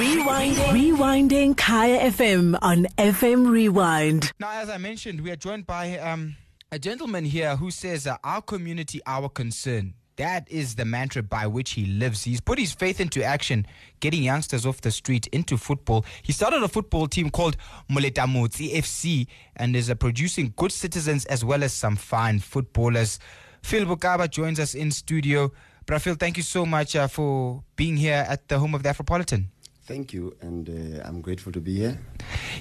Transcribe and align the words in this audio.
Rewinding. 0.00 0.56
Rewinding 0.72 1.56
Kaya 1.58 2.10
FM 2.10 2.58
on 2.62 2.86
FM 2.96 3.50
Rewind. 3.50 4.32
Now, 4.40 4.50
as 4.52 4.70
I 4.70 4.78
mentioned, 4.78 5.20
we 5.20 5.30
are 5.30 5.36
joined 5.36 5.66
by 5.66 5.98
um, 5.98 6.36
a 6.72 6.78
gentleman 6.78 7.26
here 7.26 7.54
who 7.56 7.70
says, 7.70 8.06
uh, 8.06 8.16
Our 8.24 8.40
community, 8.40 9.02
our 9.04 9.28
concern. 9.28 9.92
That 10.16 10.50
is 10.50 10.76
the 10.76 10.86
mantra 10.86 11.22
by 11.22 11.46
which 11.48 11.72
he 11.72 11.84
lives. 11.84 12.24
He's 12.24 12.40
put 12.40 12.58
his 12.58 12.72
faith 12.72 12.98
into 12.98 13.22
action, 13.22 13.66
getting 14.00 14.22
youngsters 14.22 14.64
off 14.64 14.80
the 14.80 14.90
street 14.90 15.26
into 15.32 15.58
football. 15.58 16.06
He 16.22 16.32
started 16.32 16.62
a 16.62 16.68
football 16.68 17.06
team 17.06 17.28
called 17.28 17.58
Moleta 17.90 18.24
Mmutsi 18.26 18.72
FC 18.76 19.26
and 19.56 19.76
is 19.76 19.90
uh, 19.90 19.96
producing 19.96 20.54
good 20.56 20.72
citizens 20.72 21.26
as 21.26 21.44
well 21.44 21.62
as 21.62 21.74
some 21.74 21.96
fine 21.96 22.38
footballers. 22.38 23.18
Phil 23.62 23.84
Bokaba 23.84 24.30
joins 24.30 24.60
us 24.60 24.74
in 24.74 24.92
studio. 24.92 25.52
Brafil, 25.84 26.18
thank 26.18 26.38
you 26.38 26.42
so 26.42 26.64
much 26.64 26.96
uh, 26.96 27.06
for 27.06 27.62
being 27.76 27.98
here 27.98 28.24
at 28.26 28.48
the 28.48 28.58
home 28.58 28.74
of 28.74 28.82
the 28.82 28.88
Afropolitan. 28.88 29.48
Thank 29.90 30.12
you, 30.12 30.36
and 30.40 30.68
uh, 30.70 31.02
I'm 31.04 31.20
grateful 31.20 31.50
to 31.50 31.60
be 31.60 31.78
here. 31.78 31.98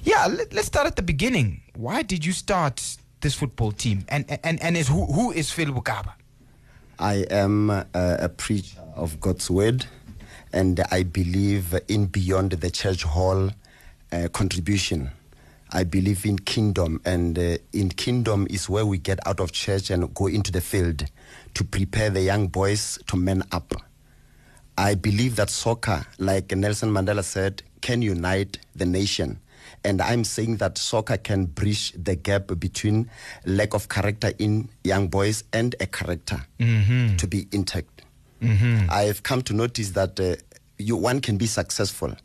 Yeah, 0.01 0.25
let, 0.25 0.51
us 0.57 0.65
start 0.65 0.87
at 0.87 0.95
the 0.95 1.03
beginning. 1.03 1.61
Why 1.75 2.01
did 2.01 2.25
you 2.25 2.33
start 2.33 2.97
this 3.21 3.35
football 3.35 3.71
team? 3.71 4.03
And 4.09 4.25
and 4.43 4.59
and 4.63 4.75
is 4.75 4.87
who 4.87 5.05
who 5.05 5.31
is 5.31 5.51
Phil 5.51 5.67
Bokaba? 5.67 6.13
I 6.97 7.27
am 7.29 7.69
a, 7.69 7.85
a 7.93 8.29
preacher 8.29 8.81
of 8.95 9.19
God's 9.21 9.47
word, 9.47 9.85
and 10.53 10.79
I 10.89 11.03
believe 11.03 11.79
in 11.87 12.07
beyond 12.07 12.53
the 12.53 12.71
church 12.71 13.03
hall 13.03 13.51
uh, 14.11 14.27
contribution. 14.33 15.11
I 15.71 15.83
believe 15.83 16.25
in 16.25 16.39
kingdom, 16.39 16.99
and 17.05 17.37
uh, 17.37 17.57
in 17.73 17.89
kingdom 17.89 18.47
is 18.49 18.67
where 18.67 18.87
we 18.87 18.97
get 18.97 19.19
out 19.27 19.39
of 19.39 19.51
church 19.51 19.91
and 19.91 20.11
go 20.15 20.25
into 20.25 20.51
the 20.51 20.61
field 20.61 21.05
to 21.53 21.63
prepare 21.63 22.09
the 22.09 22.23
young 22.23 22.47
boys 22.47 22.97
to 23.05 23.17
man 23.17 23.43
up. 23.51 23.71
I 24.79 24.95
believe 24.95 25.35
that 25.35 25.49
soccer, 25.49 26.05
like 26.19 26.55
Nelson 26.55 26.89
Mandela 26.89 27.21
said, 27.21 27.63
can 27.81 28.01
unite 28.01 28.59
the 28.73 28.85
nation. 28.85 29.41
And 29.83 30.01
I'm 30.01 30.23
saying 30.23 30.55
that 30.57 30.77
soccer 30.77 31.17
can 31.17 31.47
bridge 31.47 31.91
the 32.01 32.15
gap 32.15 32.47
between 32.57 33.09
lack 33.45 33.73
of 33.73 33.89
character 33.89 34.31
in 34.39 34.69
young 34.85 35.09
boys 35.09 35.43
and 35.51 35.75
a 35.81 35.85
character 35.85 36.45
mm-hmm. 36.61 37.17
to 37.17 37.27
be 37.27 37.47
intact. 37.51 38.03
Mm-hmm. 38.41 38.89
I've 38.89 39.21
come 39.21 39.41
to 39.43 39.53
notice 39.53 39.89
that 39.91 40.17
uh, 40.17 40.37
you, 40.77 40.95
one 40.95 41.19
can 41.19 41.37
be 41.37 41.45
successful, 41.45 42.15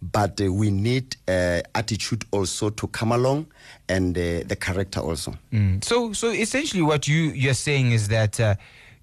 but 0.00 0.40
uh, 0.40 0.52
we 0.52 0.70
need 0.70 1.16
uh, 1.26 1.62
attitude 1.74 2.24
also 2.30 2.70
to 2.70 2.86
come 2.88 3.10
along 3.10 3.46
and 3.88 4.16
uh, 4.16 4.44
the 4.46 4.56
character 4.56 5.00
also. 5.00 5.34
Mm. 5.52 5.82
So, 5.82 6.12
so 6.12 6.30
essentially, 6.30 6.82
what 6.82 7.08
you 7.08 7.32
you're 7.32 7.54
saying 7.54 7.90
is 7.90 8.06
that 8.08 8.38
uh, 8.38 8.54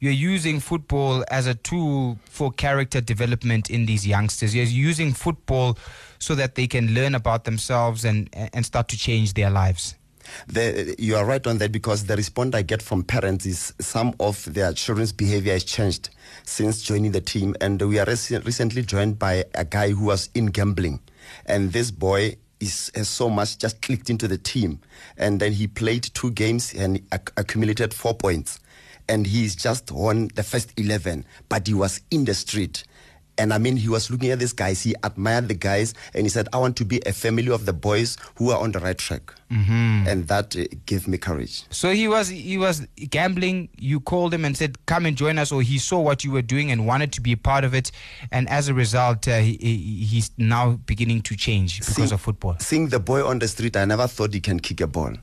you're 0.01 0.11
using 0.11 0.59
football 0.59 1.23
as 1.29 1.45
a 1.45 1.53
tool 1.53 2.17
for 2.25 2.51
character 2.51 2.99
development 3.01 3.69
in 3.69 3.85
these 3.85 4.05
youngsters. 4.05 4.53
You're 4.55 4.65
using 4.65 5.13
football 5.13 5.77
so 6.17 6.33
that 6.35 6.55
they 6.55 6.65
can 6.65 6.95
learn 6.95 7.13
about 7.13 7.43
themselves 7.43 8.03
and, 8.03 8.27
and 8.33 8.65
start 8.65 8.87
to 8.89 8.97
change 8.97 9.35
their 9.35 9.51
lives. 9.51 9.93
The, 10.47 10.95
you 10.97 11.15
are 11.17 11.25
right 11.25 11.45
on 11.45 11.59
that 11.59 11.71
because 11.71 12.05
the 12.05 12.15
response 12.15 12.55
I 12.55 12.63
get 12.63 12.81
from 12.81 13.03
parents 13.03 13.45
is 13.45 13.73
some 13.79 14.15
of 14.19 14.51
their 14.51 14.73
children's 14.73 15.11
behavior 15.11 15.53
has 15.53 15.63
changed 15.63 16.09
since 16.45 16.81
joining 16.81 17.11
the 17.11 17.21
team. 17.21 17.55
And 17.61 17.79
we 17.79 17.99
are 17.99 18.05
rec- 18.05 18.43
recently 18.43 18.81
joined 18.81 19.19
by 19.19 19.45
a 19.53 19.65
guy 19.65 19.91
who 19.91 20.05
was 20.05 20.31
in 20.33 20.47
gambling. 20.47 20.99
And 21.45 21.73
this 21.73 21.91
boy 21.91 22.37
is, 22.59 22.91
has 22.95 23.07
so 23.07 23.29
much 23.29 23.59
just 23.59 23.83
clicked 23.83 24.09
into 24.09 24.27
the 24.27 24.39
team. 24.39 24.79
And 25.15 25.39
then 25.39 25.51
he 25.53 25.67
played 25.67 26.09
two 26.15 26.31
games 26.31 26.73
and 26.73 27.01
ac- 27.13 27.33
accumulated 27.37 27.93
four 27.93 28.15
points 28.15 28.59
and 29.07 29.25
he's 29.25 29.55
just 29.55 29.91
won 29.91 30.29
the 30.35 30.43
first 30.43 30.73
11, 30.77 31.25
but 31.49 31.67
he 31.67 31.73
was 31.73 32.01
in 32.11 32.25
the 32.25 32.33
street. 32.33 32.83
And 33.37 33.53
I 33.53 33.57
mean, 33.57 33.77
he 33.77 33.87
was 33.87 34.11
looking 34.11 34.29
at 34.29 34.39
these 34.39 34.53
guys, 34.53 34.83
he 34.83 34.93
admired 35.03 35.47
the 35.47 35.55
guys, 35.55 35.93
and 36.13 36.23
he 36.23 36.29
said, 36.29 36.47
I 36.53 36.57
want 36.57 36.75
to 36.77 36.85
be 36.85 37.01
a 37.05 37.13
family 37.13 37.49
of 37.49 37.65
the 37.65 37.73
boys 37.73 38.17
who 38.35 38.51
are 38.51 38.59
on 38.59 38.71
the 38.71 38.79
right 38.79 38.97
track. 38.97 39.33
Mm-hmm. 39.51 40.07
And 40.07 40.27
that 40.27 40.55
uh, 40.55 40.65
gave 40.85 41.07
me 41.07 41.17
courage. 41.17 41.63
So 41.71 41.91
he 41.91 42.07
was 42.07 42.27
he 42.27 42.57
was 42.57 42.85
gambling. 43.09 43.69
You 43.77 43.99
called 43.99 44.33
him 44.33 44.45
and 44.45 44.55
said, 44.55 44.85
Come 44.85 45.05
and 45.05 45.17
join 45.17 45.39
us, 45.39 45.51
or 45.51 45.61
he 45.61 45.77
saw 45.77 45.99
what 45.99 46.23
you 46.23 46.31
were 46.31 46.41
doing 46.43 46.71
and 46.71 46.85
wanted 46.85 47.11
to 47.13 47.21
be 47.21 47.31
a 47.31 47.37
part 47.37 47.63
of 47.63 47.73
it. 47.73 47.91
And 48.31 48.47
as 48.47 48.67
a 48.67 48.73
result, 48.73 49.27
uh, 49.27 49.39
he, 49.39 49.55
he's 49.57 50.29
now 50.37 50.73
beginning 50.85 51.23
to 51.23 51.35
change 51.35 51.79
because 51.79 51.95
seeing, 51.95 52.11
of 52.11 52.21
football. 52.21 52.57
Seeing 52.59 52.89
the 52.89 52.99
boy 52.99 53.25
on 53.25 53.39
the 53.39 53.47
street, 53.47 53.75
I 53.75 53.85
never 53.85 54.07
thought 54.07 54.33
he 54.33 54.39
can 54.39 54.59
kick 54.59 54.81
a 54.81 54.87
ball. 54.87 55.15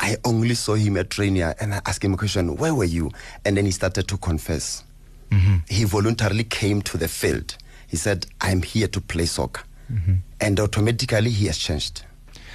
I 0.00 0.16
only 0.24 0.54
saw 0.54 0.74
him 0.74 0.96
at 0.96 1.10
training 1.10 1.42
and 1.42 1.74
I 1.74 1.80
asked 1.86 2.04
him 2.04 2.14
a 2.14 2.16
question, 2.16 2.56
where 2.56 2.74
were 2.74 2.84
you? 2.84 3.10
And 3.44 3.56
then 3.56 3.64
he 3.64 3.70
started 3.72 4.06
to 4.08 4.16
confess. 4.16 4.84
Mm-hmm. 5.30 5.56
He 5.68 5.84
voluntarily 5.84 6.44
came 6.44 6.82
to 6.82 6.96
the 6.96 7.08
field. 7.08 7.56
He 7.88 7.96
said, 7.96 8.26
I'm 8.40 8.62
here 8.62 8.88
to 8.88 9.00
play 9.00 9.26
soccer. 9.26 9.62
Mm-hmm. 9.92 10.14
And 10.40 10.60
automatically 10.60 11.30
he 11.30 11.46
has 11.46 11.58
changed. 11.58 12.04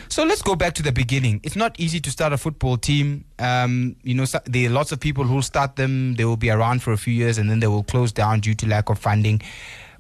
So 0.10 0.24
let's 0.24 0.42
go 0.42 0.56
back 0.56 0.74
to 0.76 0.84
the 0.84 0.92
beginning. 0.92 1.40
It's 1.44 1.56
not 1.56 1.80
easy 1.80 2.00
to 2.02 2.12
start 2.12 2.34
a 2.34 2.38
football 2.38 2.78
team. 2.78 3.26
Um, 3.40 3.96
you 4.04 4.14
know, 4.14 4.26
there 4.46 4.70
are 4.70 4.74
lots 4.74 4.92
of 4.92 5.00
people 5.00 5.24
who 5.24 5.42
start 5.42 5.76
them. 5.76 6.16
They 6.16 6.26
will 6.26 6.38
be 6.38 6.52
around 6.52 6.84
for 6.84 6.94
a 6.94 6.98
few 6.98 7.14
years 7.14 7.38
and 7.38 7.50
then 7.50 7.60
they 7.60 7.68
will 7.68 7.84
close 7.84 8.12
down 8.12 8.42
due 8.42 8.54
to 8.56 8.68
lack 8.68 8.90
of 8.90 9.00
funding. 9.00 9.42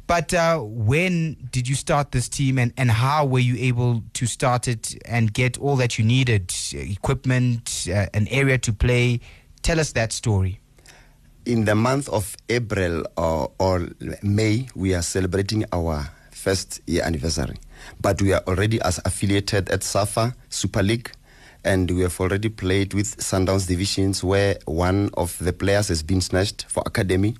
But 0.05 0.33
uh, 0.33 0.59
when 0.59 1.47
did 1.51 1.67
you 1.67 1.75
start 1.75 2.11
this 2.11 2.27
team 2.27 2.57
and, 2.57 2.73
and 2.77 2.91
how 2.91 3.25
were 3.25 3.39
you 3.39 3.55
able 3.57 4.03
to 4.13 4.25
start 4.25 4.67
it 4.67 4.95
and 5.05 5.33
get 5.33 5.57
all 5.57 5.75
that 5.77 5.97
you 5.97 6.03
needed 6.03 6.53
equipment, 6.73 7.87
uh, 7.89 8.07
an 8.13 8.27
area 8.27 8.57
to 8.59 8.73
play? 8.73 9.21
Tell 9.61 9.79
us 9.79 9.93
that 9.93 10.11
story. 10.11 10.59
In 11.45 11.65
the 11.65 11.75
month 11.75 12.09
of 12.09 12.35
April 12.49 13.05
or, 13.17 13.51
or 13.59 13.89
May, 14.21 14.67
we 14.75 14.93
are 14.93 15.01
celebrating 15.01 15.65
our 15.71 16.09
first 16.31 16.81
year 16.85 17.03
anniversary. 17.03 17.57
But 18.01 18.21
we 18.21 18.33
are 18.33 18.43
already 18.47 18.81
as 18.81 18.99
affiliated 19.05 19.69
at 19.69 19.83
SAFA 19.83 20.35
Super 20.49 20.83
League 20.83 21.11
and 21.65 21.89
we 21.89 22.01
have 22.01 22.19
already 22.19 22.49
played 22.49 22.93
with 22.93 23.17
Sundowns 23.17 23.67
divisions 23.67 24.23
where 24.23 24.57
one 24.65 25.09
of 25.15 25.37
the 25.39 25.53
players 25.53 25.87
has 25.87 26.03
been 26.03 26.19
snatched 26.19 26.65
for 26.67 26.83
academy 26.85 27.35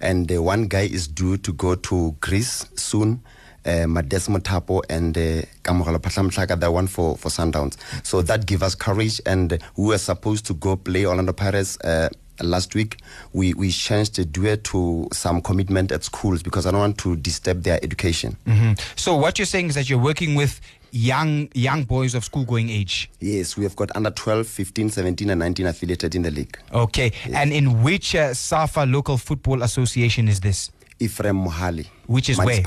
and 0.00 0.30
uh, 0.32 0.42
one 0.42 0.64
guy 0.64 0.82
is 0.82 1.08
due 1.08 1.36
to 1.38 1.52
go 1.52 1.74
to 1.74 2.16
Greece 2.20 2.66
soon. 2.76 3.22
Uh, 3.64 3.84
Mades 3.88 4.28
Mothapo 4.28 4.80
and 4.88 5.18
uh, 5.18 5.42
Phatlamhlaka, 5.64 6.60
the 6.60 6.70
one 6.70 6.86
for, 6.86 7.16
for 7.16 7.30
Sundowns. 7.30 7.76
So 8.04 8.22
that 8.22 8.46
gave 8.46 8.62
us 8.62 8.76
courage, 8.76 9.20
and 9.26 9.58
we 9.76 9.88
were 9.88 9.98
supposed 9.98 10.46
to 10.46 10.54
go 10.54 10.76
play 10.76 11.04
Orlando 11.04 11.32
Pirates 11.32 11.76
uh, 11.80 12.08
last 12.42 12.76
week. 12.76 12.98
We, 13.32 13.54
we 13.54 13.70
changed 13.70 14.16
the 14.16 14.24
due 14.24 14.56
to 14.56 15.08
some 15.12 15.40
commitment 15.42 15.90
at 15.90 16.04
schools 16.04 16.44
because 16.44 16.66
I 16.66 16.70
don't 16.70 16.80
want 16.80 16.98
to 16.98 17.16
disturb 17.16 17.64
their 17.64 17.82
education. 17.82 18.36
Mm-hmm. 18.46 18.74
So 18.94 19.16
what 19.16 19.38
you're 19.38 19.46
saying 19.46 19.70
is 19.70 19.74
that 19.74 19.90
you're 19.90 19.98
working 19.98 20.36
with 20.36 20.60
young 20.96 21.48
young 21.54 21.84
boys 21.84 22.14
of 22.14 22.24
school 22.24 22.44
going 22.44 22.70
age. 22.70 23.10
Yes, 23.20 23.56
we 23.56 23.64
have 23.64 23.76
got 23.76 23.94
under 23.94 24.10
12, 24.10 24.46
15, 24.46 24.90
17, 24.90 25.30
and 25.30 25.38
19 25.38 25.66
affiliated 25.66 26.14
in 26.14 26.22
the 26.22 26.30
league. 26.30 26.58
Okay, 26.72 27.12
yes. 27.26 27.34
and 27.34 27.52
in 27.52 27.82
which 27.82 28.14
uh, 28.14 28.32
SAFA 28.34 28.86
local 28.86 29.18
football 29.18 29.62
association 29.62 30.28
is 30.28 30.40
this? 30.40 30.70
Ephraim 30.98 31.36
Mogale. 31.44 31.86
Which 32.06 32.30
is 32.30 32.38
where? 32.38 32.62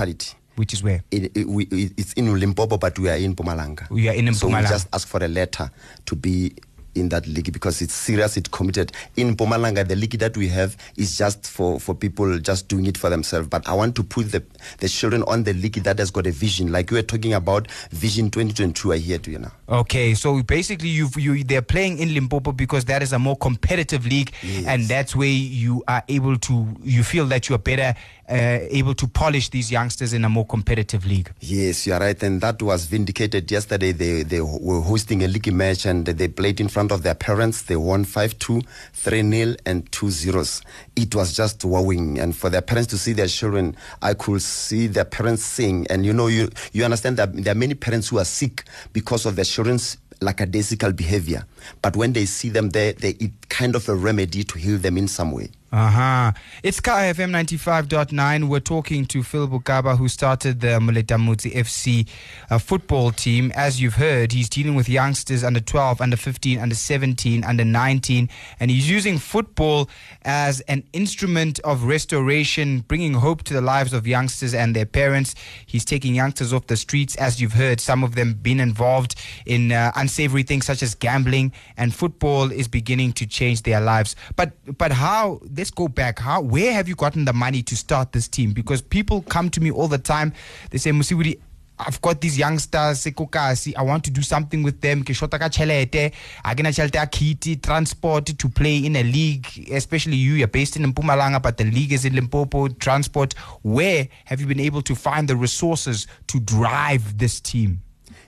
Which 0.55 0.73
is 0.73 0.83
where? 0.83 1.01
It, 1.09 1.31
it, 1.37 1.47
we, 1.47 1.67
it's 1.71 2.11
in 2.13 2.37
Limpopo, 2.37 2.77
but 2.77 2.99
we 2.99 3.09
are 3.09 3.15
in 3.15 3.33
Pumalanga. 3.33 3.89
We 3.89 4.09
are 4.09 4.13
in 4.13 4.25
Mpumalanga. 4.25 4.35
So 4.35 4.47
we 4.47 4.61
just 4.61 4.87
ask 4.91 5.07
for 5.07 5.23
a 5.23 5.27
letter 5.27 5.71
to 6.05 6.15
be 6.15 6.53
in 6.95 7.09
that 7.09 7.27
league 7.27 7.51
because 7.51 7.81
it's 7.81 7.93
serious, 7.93 8.37
it's 8.37 8.49
committed. 8.49 8.91
In 9.15 9.35
Mpumalanga, 9.35 9.87
the 9.87 9.95
league 9.95 10.19
that 10.19 10.35
we 10.35 10.47
have 10.49 10.75
is 10.97 11.17
just 11.17 11.47
for, 11.47 11.79
for 11.79 11.95
people 11.95 12.39
just 12.39 12.67
doing 12.67 12.85
it 12.85 12.97
for 12.97 13.09
themselves. 13.09 13.47
But 13.47 13.67
I 13.67 13.73
want 13.73 13.95
to 13.95 14.03
put 14.03 14.31
the, 14.31 14.43
the 14.79 14.89
children 14.89 15.23
on 15.23 15.43
the 15.43 15.53
league 15.53 15.83
that 15.83 15.99
has 15.99 16.11
got 16.11 16.27
a 16.27 16.31
vision. 16.31 16.71
Like 16.71 16.91
you 16.91 16.97
were 16.97 17.03
talking 17.03 17.33
about 17.33 17.69
Vision 17.91 18.29
2022, 18.29 18.93
I 18.93 18.97
hear 18.97 19.17
to 19.19 19.31
you 19.31 19.39
now. 19.39 19.51
Okay, 19.67 20.13
so 20.13 20.41
basically 20.43 20.89
you 20.89 21.09
you 21.15 21.43
they're 21.43 21.61
playing 21.61 21.99
in 21.99 22.13
Limpopo 22.13 22.51
because 22.51 22.85
that 22.85 23.03
is 23.03 23.13
a 23.13 23.19
more 23.19 23.35
competitive 23.37 24.05
league 24.05 24.31
yes. 24.41 24.65
and 24.65 24.83
that's 24.83 25.15
where 25.15 25.27
you 25.27 25.83
are 25.87 26.03
able 26.07 26.37
to, 26.37 26.67
you 26.83 27.03
feel 27.03 27.25
that 27.27 27.49
you 27.49 27.55
are 27.55 27.59
better 27.59 27.93
Uh, 28.29 28.59
able 28.69 28.93
to 28.93 29.07
polish 29.07 29.49
these 29.49 29.71
youngsters 29.71 30.13
in 30.13 30.23
a 30.23 30.29
more 30.29 30.45
competitive 30.45 31.03
league. 31.03 31.33
Yes, 31.39 31.87
you 31.87 31.93
are 31.93 31.99
right. 31.99 32.21
And 32.21 32.39
that 32.41 32.61
was 32.61 32.85
vindicated 32.85 33.49
yesterday. 33.49 33.91
They, 33.91 34.21
they 34.21 34.39
were 34.39 34.81
hosting 34.81 35.23
a 35.23 35.27
league 35.27 35.51
match 35.51 35.87
and 35.87 36.05
they 36.05 36.27
played 36.27 36.61
in 36.61 36.67
front 36.67 36.91
of 36.91 37.01
their 37.01 37.15
parents. 37.15 37.63
They 37.63 37.75
won 37.75 38.05
5 38.05 38.37
2, 38.37 38.61
3 38.93 39.31
0, 39.31 39.55
and 39.65 39.91
2 39.91 40.11
zeros. 40.11 40.61
It 40.95 41.15
was 41.15 41.35
just 41.35 41.65
wowing. 41.65 42.19
And 42.19 42.35
for 42.35 42.51
their 42.51 42.61
parents 42.61 42.91
to 42.91 42.99
see 42.99 43.13
their 43.13 43.25
children, 43.27 43.75
I 44.03 44.13
could 44.13 44.43
see 44.43 44.85
their 44.85 45.05
parents 45.05 45.43
sing. 45.43 45.87
And 45.89 46.05
you 46.05 46.13
know, 46.13 46.27
you, 46.27 46.49
you 46.71 46.83
understand 46.83 47.17
that 47.17 47.33
there 47.33 47.53
are 47.53 47.57
many 47.57 47.73
parents 47.73 48.09
who 48.09 48.19
are 48.19 48.25
sick 48.25 48.63
because 48.93 49.25
of 49.25 49.37
their 49.37 49.45
children's 49.45 49.97
lackadaisical 50.21 50.91
behavior. 50.93 51.45
But 51.81 51.95
when 51.95 52.13
they 52.13 52.25
see 52.25 52.49
them 52.49 52.69
there, 52.69 52.93
they, 52.93 53.11
it 53.11 53.49
kind 53.49 53.75
of 53.75 53.87
a 53.89 53.95
remedy 53.95 54.43
to 54.43 54.57
heal 54.59 54.77
them 54.77 54.97
in 54.97 55.07
some 55.07 55.31
way. 55.31 55.49
Uh 55.71 55.87
huh. 55.87 56.31
It's 56.63 56.79
Kaya 56.79 57.13
FM 57.13 57.29
95.9. 57.29 58.47
We're 58.47 58.59
talking 58.59 59.05
to 59.05 59.21
Phil 59.21 59.47
Bokaba, 59.47 59.95
who 59.95 60.07
started 60.07 60.61
the 60.61 60.79
Moleta 60.79 61.15
Mmutsi 61.15 61.53
FC 61.53 62.09
uh, 62.49 62.57
football 62.57 63.11
team. 63.11 63.51
As 63.53 63.79
you've 63.79 63.93
heard, 63.93 64.31
he's 64.31 64.49
dealing 64.49 64.73
with 64.73 64.89
youngsters 64.89 65.43
under 65.43 65.59
12, 65.59 66.01
under 66.01 66.17
15, 66.17 66.57
under 66.57 66.73
17, 66.73 67.43
under 67.43 67.63
19, 67.63 68.29
and 68.59 68.71
he's 68.71 68.89
using 68.89 69.19
football 69.19 69.87
as 70.23 70.61
an 70.61 70.81
instrument 70.91 71.59
of 71.59 71.83
restoration, 71.83 72.79
bringing 72.79 73.13
hope 73.13 73.43
to 73.43 73.53
the 73.53 73.61
lives 73.61 73.93
of 73.93 74.07
youngsters 74.07 74.55
and 74.55 74.75
their 74.75 74.87
parents. 74.87 75.35
He's 75.67 75.85
taking 75.85 76.15
youngsters 76.15 76.51
off 76.51 76.65
the 76.65 76.77
streets, 76.77 77.15
as 77.17 77.39
you've 77.39 77.53
heard, 77.53 77.79
some 77.79 78.03
of 78.03 78.15
them 78.15 78.33
been 78.33 78.59
involved 78.59 79.13
in 79.45 79.71
uh, 79.71 79.91
unsavory 79.95 80.41
things 80.41 80.65
such 80.65 80.81
as 80.81 80.95
gambling, 80.95 81.53
and 81.77 81.93
football 81.93 82.51
is 82.51 82.67
beginning 82.67 83.13
to 83.13 83.27
change 83.27 83.61
their 83.61 83.81
lives. 83.81 84.15
But 84.35 84.53
but 84.79 84.91
how? 84.91 85.41
Let's 85.59 85.71
go 85.71 85.89
back. 85.89 86.19
How? 86.19 86.39
Where 86.39 86.71
have 86.71 86.87
you 86.87 86.95
gotten 86.95 87.25
the 87.25 87.33
money 87.33 87.61
to 87.63 87.75
start 87.75 88.13
this 88.13 88.29
team? 88.29 88.53
Because 88.53 88.81
people 88.81 89.23
come 89.23 89.49
to 89.49 89.59
me 89.59 89.69
all 89.69 89.89
the 89.89 89.97
time. 89.97 90.31
They 90.69 90.77
say, 90.77 90.91
Musiwudi, 90.91 91.37
I've 91.77 92.01
got 92.01 92.21
these 92.21 92.37
youngsters, 92.37 93.05
I 93.05 93.81
want 93.81 94.05
to 94.05 94.09
do 94.09 94.21
something 94.21 94.63
with 94.63 94.79
them. 94.79 95.03
Ke 95.03 95.07
shota 95.07 95.37
ka 95.37 95.49
chelete, 95.49 96.13
I 96.45 96.53
gonna 96.53 96.69
chelete 96.69 97.11
kiti, 97.11 97.57
transport 97.57 98.27
to 98.27 98.47
play 98.47 98.77
in 98.77 98.95
a 98.95 99.03
league, 99.03 99.69
especially 99.69 100.15
you, 100.15 100.35
you're 100.35 100.47
based 100.47 100.77
in 100.77 100.93
Mpumalanga, 100.93 101.41
but 101.41 101.57
the 101.57 101.65
league 101.65 101.91
is 101.91 102.05
in 102.05 102.15
Limpopo, 102.15 102.69
transport. 102.69 103.33
Where 103.61 104.07
have 104.23 104.39
you 104.39 104.47
been 104.47 104.61
able 104.61 104.81
to 104.83 104.95
find 104.95 105.27
the 105.27 105.35
resources 105.35 106.07
to 106.27 106.39
drive 106.39 107.17
this 107.17 107.41
team? 107.41 107.81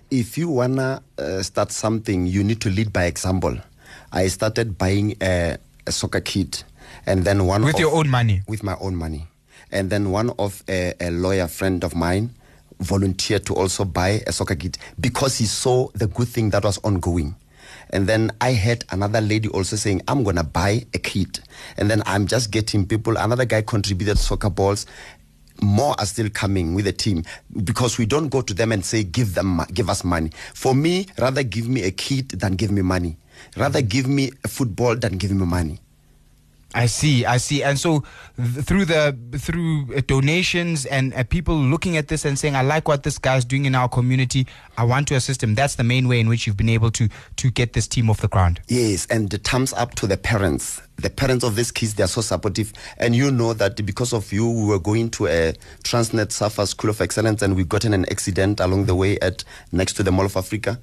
If 0.10 0.38
you 0.38 0.50
wanna 0.50 1.02
uh, 1.18 1.42
start 1.44 1.72
something, 1.72 2.26
you 2.26 2.44
need 2.44 2.60
to 2.60 2.70
lead 2.70 2.92
by 2.92 3.06
example. 3.06 3.58
I 4.12 4.28
started 4.28 4.78
buying 4.78 5.16
a, 5.22 5.56
a 5.88 5.94
soccer 5.94 6.20
kit, 6.20 6.66
and 7.06 7.24
then 7.24 7.46
one 7.46 7.64
With 7.64 7.76
of- 7.76 7.80
your 7.82 7.96
own 7.96 8.10
money? 8.10 8.42
with 8.48 8.64
my 8.64 8.76
own 8.80 8.96
money, 8.96 9.28
and 9.72 9.90
then 9.90 10.12
one 10.12 10.32
of 10.40 10.64
a, 10.70 10.94
a 11.00 11.12
lawyer 11.12 11.48
friend 11.48 11.84
of 11.84 11.96
mine 11.96 12.32
volunteered 12.80 13.46
to 13.46 13.54
also 13.54 13.86
buy 13.86 14.22
a 14.28 14.32
soccer 14.32 14.56
kit 14.56 14.78
because 15.00 15.38
he 15.38 15.46
saw 15.46 15.88
the 15.94 16.08
good 16.08 16.28
thing 16.28 16.50
that 16.50 16.64
was 16.64 16.78
ongoing. 16.80 17.36
And 17.92 18.08
then 18.08 18.32
I 18.42 18.52
had 18.54 18.86
another 18.90 19.22
lady 19.22 19.50
also 19.50 19.76
saying, 19.76 20.02
I'm 20.08 20.24
going 20.24 20.38
to 20.38 20.44
buy 20.44 20.86
a 20.94 20.98
kit. 20.98 21.42
And 21.78 21.92
then 21.92 22.02
I'm 22.06 22.26
just 22.26 22.50
getting 22.50 22.86
people. 22.88 23.18
Another 23.18 23.44
guy 23.46 23.62
contributed 23.62 24.18
soccer 24.18 24.50
balls. 24.50 24.86
More 25.62 25.94
are 26.00 26.06
still 26.06 26.30
coming 26.30 26.74
with 26.74 26.86
the 26.86 26.94
team 26.94 27.24
because 27.64 27.98
we 27.98 28.06
don't 28.06 28.30
go 28.30 28.42
to 28.42 28.54
them 28.54 28.72
and 28.72 28.84
say, 28.84 29.04
give 29.04 29.36
them, 29.36 29.62
give 29.74 29.90
us 29.90 30.04
money. 30.04 30.32
For 30.54 30.74
me, 30.74 31.06
rather 31.20 31.44
give 31.44 31.68
me 31.68 31.84
a 31.84 31.92
kit 31.92 32.30
than 32.40 32.54
give 32.56 32.72
me 32.72 32.82
money. 32.82 33.18
Rather 33.58 33.82
give 33.82 34.08
me 34.08 34.32
a 34.44 34.48
football 34.48 34.96
than 34.96 35.18
give 35.18 35.32
me 35.32 35.46
money. 35.46 35.80
I 36.74 36.86
see, 36.86 37.26
I 37.26 37.38
see, 37.38 37.64
and 37.64 37.78
so 37.78 38.04
th- 38.38 38.66
through 38.66 38.86
the 38.86 39.18
through 39.38 39.94
uh, 39.96 40.02
donations 40.08 40.86
and 40.86 41.14
uh, 41.14 41.24
people 41.26 41.56
looking 41.56 41.98
at 41.98 42.08
this 42.08 42.24
and 42.24 42.40
saying, 42.40 42.56
"I 42.56 42.62
like 42.62 42.88
what 42.88 43.04
this 43.04 43.18
guy's 43.18 43.44
doing 43.44 43.66
in 43.66 43.76
our 43.76 43.90
community. 43.90 44.48
I 44.78 44.86
want 44.86 45.10
to 45.10 45.16
assist 45.16 45.44
him." 45.44 45.54
That's 45.54 45.76
the 45.76 45.84
main 45.84 46.08
way 46.08 46.22
in 46.22 46.30
which 46.30 46.48
you've 46.48 46.56
been 46.56 46.70
able 46.70 46.90
to 46.92 47.10
to 47.38 47.52
get 47.52 47.74
this 47.74 47.88
team 47.88 48.10
off 48.10 48.22
the 48.22 48.30
ground. 48.30 48.62
Yes, 48.70 49.06
and 49.08 49.30
the 49.30 49.38
thumbs 49.38 49.74
up 49.74 49.96
to 49.96 50.08
the 50.08 50.18
parents. 50.18 50.82
The 50.96 51.10
parents 51.10 51.44
of 51.44 51.56
these 51.56 51.72
kids, 51.72 51.96
they 51.96 52.04
are 52.04 52.08
so 52.08 52.22
supportive. 52.22 52.72
And 52.98 53.16
you 53.16 53.32
know 53.32 53.54
that 53.54 53.84
because 53.86 54.14
of 54.14 54.32
you, 54.32 54.48
we 54.50 54.66
were 54.68 54.80
going 54.80 55.10
to 55.12 55.26
a 55.28 55.54
Transnet 55.84 56.32
Safa 56.32 56.68
School 56.68 56.92
of 56.92 57.02
Excellence 57.02 57.42
and 57.42 57.56
we 57.56 57.64
got 57.64 57.86
in 57.86 57.94
an 57.94 58.06
accident 58.12 58.60
along 58.60 58.86
the 58.86 58.94
way 58.94 59.18
at 59.20 59.44
next 59.72 59.94
to 59.94 60.04
the 60.04 60.12
Mall 60.12 60.26
of 60.28 60.38
Africa. 60.38 60.80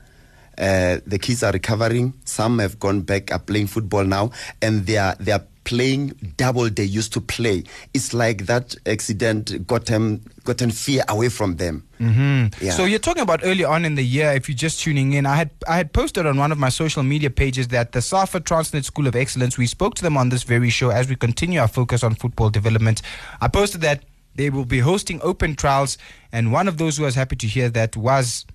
Uh, 0.58 0.98
the 1.06 1.18
kids 1.18 1.42
are 1.42 1.52
recovering. 1.52 2.12
Some 2.24 2.58
have 2.58 2.80
gone 2.80 3.02
back, 3.02 3.30
are 3.32 3.38
playing 3.38 3.68
football 3.68 4.04
now, 4.04 4.32
and 4.60 4.86
they 4.86 4.96
are 4.96 5.14
they 5.20 5.32
are 5.32 5.44
playing 5.68 6.14
double 6.38 6.70
they 6.70 6.82
used 6.82 7.12
to 7.12 7.20
play. 7.20 7.62
It's 7.92 8.14
like 8.14 8.46
that 8.46 8.74
accident 8.86 9.66
got 9.66 9.84
them 9.84 10.22
gotten 10.44 10.70
fear 10.70 11.04
away 11.08 11.28
from 11.28 11.56
them. 11.56 11.86
Mm-hmm. 12.00 12.64
Yeah. 12.64 12.72
So 12.72 12.86
you're 12.86 12.98
talking 12.98 13.22
about 13.22 13.40
early 13.44 13.64
on 13.64 13.84
in 13.84 13.94
the 13.94 14.02
year. 14.02 14.32
If 14.32 14.48
you're 14.48 14.56
just 14.56 14.80
tuning 14.80 15.12
in, 15.12 15.26
I 15.26 15.36
had 15.36 15.50
I 15.68 15.76
had 15.76 15.92
posted 15.92 16.24
on 16.24 16.38
one 16.38 16.52
of 16.52 16.58
my 16.58 16.70
social 16.70 17.02
media 17.02 17.28
pages 17.28 17.68
that 17.68 17.92
the 17.92 18.00
Safa 18.00 18.40
Transnet 18.40 18.84
School 18.84 19.06
of 19.06 19.14
Excellence. 19.14 19.58
We 19.58 19.66
spoke 19.66 19.94
to 19.96 20.02
them 20.02 20.16
on 20.16 20.30
this 20.30 20.42
very 20.42 20.70
show 20.70 20.88
as 20.88 21.08
we 21.08 21.16
continue 21.16 21.60
our 21.60 21.68
focus 21.68 22.02
on 22.02 22.14
football 22.14 22.48
development. 22.50 23.02
I 23.40 23.48
posted 23.48 23.82
that 23.82 24.04
they 24.36 24.48
will 24.48 24.64
be 24.64 24.78
hosting 24.78 25.20
open 25.22 25.54
trials, 25.54 25.98
and 26.32 26.50
one 26.50 26.66
of 26.66 26.78
those 26.78 26.96
who 26.96 27.04
was 27.04 27.14
happy 27.14 27.36
to 27.36 27.46
hear 27.46 27.68
that 27.70 27.94
was 27.96 28.46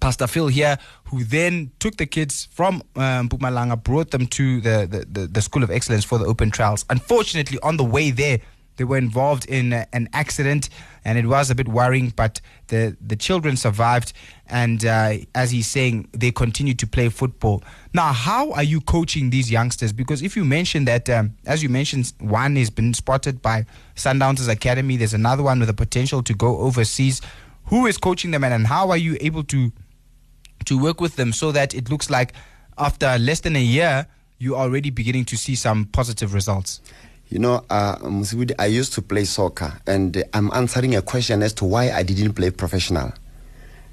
Pastor 0.00 0.26
Phil 0.26 0.48
here, 0.48 0.78
who 1.04 1.24
then 1.24 1.72
took 1.80 1.96
the 1.96 2.06
kids 2.06 2.48
from 2.52 2.82
um, 2.96 3.28
Pumalanga, 3.28 3.82
brought 3.82 4.10
them 4.10 4.26
to 4.28 4.60
the, 4.60 4.86
the, 4.88 5.20
the, 5.20 5.26
the 5.26 5.42
School 5.42 5.62
of 5.62 5.70
Excellence 5.70 6.04
for 6.04 6.18
the 6.18 6.24
open 6.24 6.50
trials. 6.50 6.84
Unfortunately, 6.88 7.58
on 7.62 7.76
the 7.76 7.84
way 7.84 8.10
there, 8.10 8.38
they 8.78 8.84
were 8.84 8.96
involved 8.96 9.44
in 9.46 9.72
uh, 9.72 9.84
an 9.92 10.08
accident, 10.12 10.70
and 11.04 11.18
it 11.18 11.26
was 11.26 11.50
a 11.50 11.54
bit 11.54 11.66
worrying. 11.66 12.12
But 12.14 12.40
the 12.68 12.96
the 13.04 13.16
children 13.16 13.56
survived, 13.56 14.12
and 14.46 14.84
uh, 14.84 15.16
as 15.34 15.50
he's 15.50 15.66
saying, 15.66 16.08
they 16.12 16.30
continue 16.30 16.74
to 16.74 16.86
play 16.86 17.08
football. 17.08 17.62
Now, 17.92 18.12
how 18.12 18.52
are 18.52 18.62
you 18.62 18.80
coaching 18.80 19.30
these 19.30 19.50
youngsters? 19.50 19.92
Because 19.92 20.22
if 20.22 20.36
you 20.36 20.44
mention 20.44 20.84
that, 20.84 21.10
um, 21.10 21.34
as 21.44 21.62
you 21.62 21.68
mentioned, 21.68 22.12
one 22.20 22.54
has 22.54 22.70
been 22.70 22.94
spotted 22.94 23.42
by 23.42 23.66
Sundowns 23.96 24.48
Academy. 24.48 24.96
There's 24.96 25.14
another 25.14 25.42
one 25.42 25.58
with 25.58 25.66
the 25.68 25.74
potential 25.74 26.22
to 26.22 26.32
go 26.32 26.58
overseas. 26.58 27.20
Who 27.68 27.86
is 27.86 27.98
coaching 27.98 28.30
them, 28.30 28.44
and, 28.44 28.54
and 28.54 28.66
how 28.66 28.90
are 28.90 28.96
you 28.96 29.16
able 29.20 29.44
to 29.44 29.70
to 30.64 30.78
work 30.78 31.00
with 31.00 31.16
them 31.16 31.32
so 31.32 31.52
that 31.52 31.74
it 31.74 31.90
looks 31.90 32.10
like 32.10 32.32
after 32.76 33.18
less 33.18 33.40
than 33.40 33.56
a 33.56 33.62
year, 33.62 34.06
you're 34.38 34.56
already 34.56 34.90
beginning 34.90 35.24
to 35.26 35.36
see 35.36 35.54
some 35.54 35.86
positive 35.86 36.34
results? 36.34 36.80
You 37.28 37.38
know, 37.40 37.64
uh, 37.68 37.96
I 38.58 38.66
used 38.66 38.94
to 38.94 39.02
play 39.02 39.24
soccer, 39.24 39.78
and 39.86 40.24
I'm 40.32 40.50
answering 40.54 40.96
a 40.96 41.02
question 41.02 41.42
as 41.42 41.52
to 41.54 41.66
why 41.66 41.90
I 41.90 42.02
didn't 42.02 42.32
play 42.34 42.50
professional. 42.50 43.12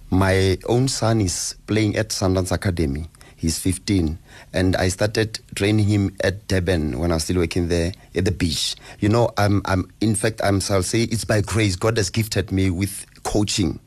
My 0.09 0.57
own 0.67 0.87
son 0.87 1.19
is 1.19 1.55
playing 1.67 1.97
at 1.97 2.09
Sundowns 2.09 2.53
Academy. 2.53 3.09
He's 3.35 3.59
15, 3.59 4.17
and 4.53 4.77
I 4.77 4.87
started 4.87 5.39
training 5.53 5.85
him 5.85 6.15
at 6.23 6.47
Durban 6.47 6.97
when 6.97 7.11
I 7.11 7.15
was 7.15 7.25
still 7.25 7.37
working 7.37 7.67
there 7.67 7.91
at 8.15 8.23
the 8.23 8.31
beach. 8.31 8.75
You 9.01 9.09
know, 9.09 9.31
I'm, 9.37 9.61
I'm 9.65 9.91
in 9.99 10.15
fact, 10.15 10.39
I'm, 10.41 10.61
I'll 10.69 10.83
say 10.83 11.01
it's 11.01 11.25
by 11.25 11.41
grace. 11.41 11.75
God 11.75 11.97
has 11.97 12.09
gifted 12.09 12.53
me 12.53 12.69
with 12.69 13.05
coaching. 13.25 13.79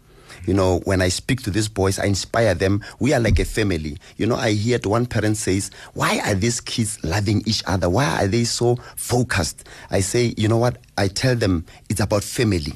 You 0.46 0.54
know, 0.54 0.80
when 0.84 1.00
I 1.02 1.08
speak 1.08 1.42
to 1.42 1.50
these 1.50 1.68
boys, 1.68 1.98
I 1.98 2.04
inspire 2.04 2.54
them. 2.54 2.82
We 3.00 3.12
are 3.12 3.20
like 3.20 3.38
a 3.38 3.44
family. 3.44 3.98
You 4.16 4.26
know, 4.26 4.36
I 4.36 4.52
hear 4.52 4.78
one 4.84 5.06
parent 5.06 5.36
says, 5.36 5.70
Why 5.94 6.20
are 6.26 6.34
these 6.34 6.60
kids 6.60 7.02
loving 7.02 7.42
each 7.46 7.62
other? 7.66 7.88
Why 7.88 8.24
are 8.24 8.26
they 8.26 8.44
so 8.44 8.76
focused? 8.96 9.66
I 9.90 10.00
say, 10.00 10.34
You 10.36 10.48
know 10.48 10.58
what? 10.58 10.78
I 10.96 11.08
tell 11.08 11.34
them 11.34 11.64
it's 11.88 12.00
about 12.00 12.24
family. 12.24 12.74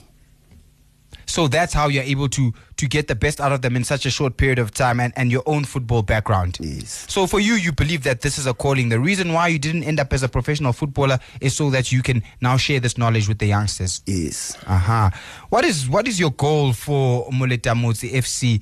So 1.32 1.49
that's 1.49 1.73
how 1.73 1.88
you're 1.88 2.02
able 2.02 2.29
to 2.29 2.52
to 2.76 2.87
get 2.87 3.08
the 3.08 3.14
best 3.14 3.40
out 3.40 3.52
of 3.52 3.62
them 3.62 3.75
in 3.75 3.84
such 3.84 4.05
a 4.05 4.11
short 4.11 4.37
period 4.37 4.58
of 4.58 4.70
time 4.70 5.00
and, 5.00 5.14
and 5.17 5.32
your 5.32 5.43
own 5.46 5.64
football 5.64 6.02
background. 6.02 6.58
Yes. 6.61 7.06
So 7.08 7.26
for 7.26 7.40
you, 7.40 7.55
you 7.55 7.73
believe 7.73 8.02
that 8.02 8.20
this 8.20 8.37
is 8.37 8.46
a 8.46 8.52
calling. 8.52 8.90
The 8.90 9.00
reason 9.00 9.32
why 9.32 9.49
you 9.49 9.58
didn't 9.58 9.84
end 9.84 9.99
up 9.99 10.12
as 10.12 10.23
a 10.23 10.29
professional 10.29 10.75
footballer 10.75 11.19
is 11.40 11.56
so 11.56 11.70
that 11.70 11.90
you 11.90 12.02
can 12.02 12.23
now 12.43 12.58
share 12.58 12.81
this 12.81 12.99
knowledge 12.99 13.29
with 13.29 13.38
the 13.38 13.46
youngsters. 13.46 14.02
Yes. 14.05 14.58
Uh-huh. 14.67 15.08
What 15.49 15.64
is 15.64 15.88
what 15.88 16.06
is 16.06 16.20
your 16.20 16.32
goal 16.32 16.75
for 16.75 17.26
Muleta 17.31 17.73
Moleta 17.73 17.75
Mmutsi 17.75 18.12
FC? 18.12 18.61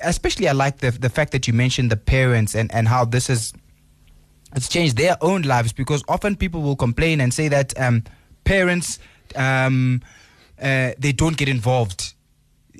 Especially 0.00 0.48
I 0.48 0.52
like 0.52 0.78
the 0.78 0.92
the 0.92 1.10
fact 1.10 1.32
that 1.32 1.48
you 1.48 1.52
mentioned 1.52 1.90
the 1.90 1.96
parents 1.96 2.54
and, 2.54 2.72
and 2.72 2.86
how 2.86 3.06
this 3.06 3.26
has 3.26 3.52
it's 4.54 4.68
changed 4.68 4.96
their 4.96 5.16
own 5.20 5.42
lives 5.42 5.72
because 5.72 6.04
often 6.06 6.36
people 6.36 6.62
will 6.62 6.76
complain 6.76 7.20
and 7.20 7.34
say 7.34 7.48
that 7.48 7.76
um, 7.76 8.04
parents 8.44 9.00
um, 9.34 10.00
uh, 10.62 10.92
they 10.98 11.12
don't 11.12 11.36
get 11.36 11.48
involved 11.48 12.14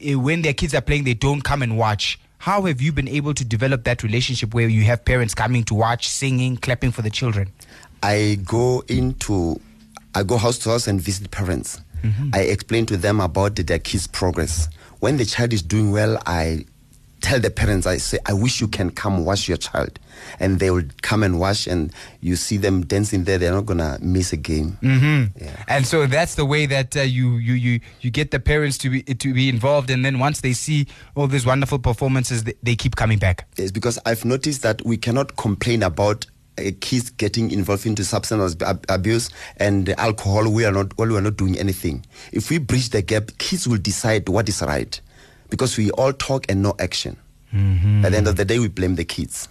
Eh, 0.00 0.14
when 0.14 0.42
their 0.42 0.54
kids 0.54 0.74
are 0.74 0.80
playing 0.80 1.04
they 1.04 1.14
don't 1.14 1.42
come 1.42 1.60
and 1.62 1.76
watch 1.76 2.20
how 2.38 2.62
have 2.66 2.80
you 2.80 2.92
been 2.92 3.08
able 3.08 3.34
to 3.34 3.44
develop 3.44 3.82
that 3.82 4.02
relationship 4.04 4.54
where 4.54 4.68
you 4.68 4.84
have 4.84 5.04
parents 5.04 5.34
coming 5.34 5.64
to 5.64 5.74
watch 5.74 6.08
singing 6.08 6.56
clapping 6.56 6.92
for 6.92 7.02
the 7.02 7.10
children 7.10 7.50
I 8.00 8.38
go 8.44 8.84
into, 8.86 9.60
I 10.14 10.22
go 10.22 10.36
house 10.36 10.56
to 10.58 10.70
house 10.70 10.86
and 10.86 11.00
visit 11.00 11.32
parents. 11.32 11.80
I 12.32 12.42
explain 12.42 12.86
to 12.86 12.96
them 12.96 13.18
about 13.20 13.56
their 13.56 13.80
kids' 13.80 14.06
progress. 14.06 14.68
When 15.00 15.16
the 15.16 15.24
child 15.24 15.52
is 15.52 15.62
doing 15.62 15.90
well, 15.90 16.16
I 16.24 16.64
tell 17.20 17.40
the 17.40 17.50
parents, 17.50 17.86
I 17.86 17.98
say, 17.98 18.18
I 18.26 18.32
wish 18.32 18.60
you 18.60 18.68
can 18.68 18.90
come 18.90 19.24
wash 19.24 19.48
your 19.48 19.58
child. 19.58 19.98
And 20.40 20.58
they 20.58 20.70
will 20.70 20.82
come 21.02 21.22
and 21.22 21.38
wash, 21.38 21.68
and 21.68 21.92
you 22.20 22.34
see 22.34 22.56
them 22.56 22.84
dancing 22.84 23.22
there. 23.22 23.38
They're 23.38 23.52
not 23.52 23.66
going 23.66 23.78
to 23.78 23.98
miss 24.02 24.32
a 24.32 24.36
game. 24.36 24.76
Mm-hmm. 24.82 25.44
Yeah. 25.44 25.64
And 25.68 25.86
so 25.86 26.06
that's 26.06 26.34
the 26.34 26.44
way 26.44 26.66
that 26.66 26.96
uh, 26.96 27.02
you, 27.02 27.36
you 27.36 27.54
you 27.54 27.80
you 28.00 28.10
get 28.10 28.32
the 28.32 28.40
parents 28.40 28.78
to 28.78 28.90
be 28.90 29.02
to 29.04 29.32
be 29.32 29.48
involved, 29.48 29.90
and 29.90 30.04
then 30.04 30.18
once 30.18 30.40
they 30.40 30.54
see 30.54 30.88
all 31.14 31.28
these 31.28 31.46
wonderful 31.46 31.78
performances, 31.78 32.42
they, 32.42 32.54
they 32.64 32.74
keep 32.74 32.96
coming 32.96 33.18
back. 33.20 33.46
Yes, 33.56 33.70
because 33.70 33.96
I've 34.06 34.24
noticed 34.24 34.62
that 34.62 34.84
we 34.84 34.96
cannot 34.96 35.36
complain 35.36 35.84
about 35.84 36.26
uh, 36.58 36.72
kids 36.80 37.10
getting 37.10 37.52
involved 37.52 37.86
into 37.86 38.04
substance 38.04 38.56
abuse 38.88 39.30
and 39.58 39.90
alcohol. 39.90 40.50
We 40.50 40.64
are 40.64 40.72
not. 40.72 40.98
Well, 40.98 41.08
we 41.08 41.16
are 41.16 41.22
not 41.22 41.36
doing 41.36 41.56
anything. 41.56 42.04
If 42.32 42.50
we 42.50 42.58
bridge 42.58 42.90
the 42.90 43.02
gap, 43.02 43.30
kids 43.38 43.68
will 43.68 43.78
decide 43.78 44.28
what 44.28 44.48
is 44.48 44.62
right, 44.62 45.00
because 45.50 45.76
we 45.76 45.90
all 45.92 46.12
talk 46.12 46.46
and 46.48 46.62
no 46.62 46.74
action. 46.78 47.16
At 48.04 48.10
the 48.10 48.18
end 48.18 48.28
of 48.28 48.36
the 48.36 48.44
day, 48.44 48.58
we 48.58 48.68
blame 48.68 48.96
the 48.96 49.04
kids. 49.04 49.48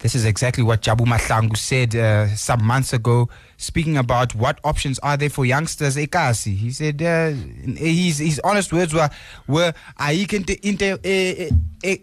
This 0.00 0.14
is 0.14 0.24
exactly 0.26 0.62
what 0.62 0.82
Jabu 0.82 1.06
Mahlangu 1.06 1.56
said 1.56 1.96
uh, 1.96 2.28
some 2.36 2.62
months 2.62 2.92
ago, 2.92 3.28
speaking 3.56 3.96
about 3.96 4.34
what 4.34 4.60
options 4.62 4.98
are 5.00 5.16
there 5.16 5.30
for 5.30 5.44
youngsters. 5.44 5.96
Ekasi, 5.96 6.54
he 6.54 6.70
said 6.70 7.02
uh, 7.02 7.30
his 7.76 8.18
his 8.18 8.40
honest 8.44 8.72
words 8.72 8.94
were 8.94 9.10
were 9.48 9.72
I 9.96 10.24
can 10.28 10.44
inter, 10.62 10.98
eh, 11.02 11.50
eh, 11.82 11.96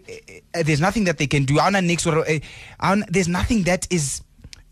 eh, 0.52 0.62
there's 0.62 0.80
nothing 0.80 1.04
that 1.04 1.16
they 1.16 1.26
can 1.26 1.44
do. 1.44 1.58
There's 3.08 3.28
nothing 3.28 3.62
that 3.62 3.86
is 3.90 4.20